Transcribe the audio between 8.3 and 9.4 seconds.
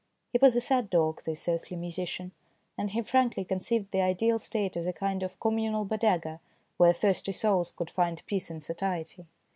in satiety.